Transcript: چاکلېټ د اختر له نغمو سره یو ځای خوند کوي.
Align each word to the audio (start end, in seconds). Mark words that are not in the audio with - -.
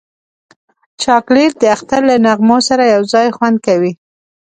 چاکلېټ 1.01 1.51
د 1.59 1.63
اختر 1.75 2.01
له 2.09 2.15
نغمو 2.25 2.57
سره 2.69 2.83
یو 2.95 3.01
ځای 3.13 3.27
خوند 3.35 3.57
کوي. 3.67 3.91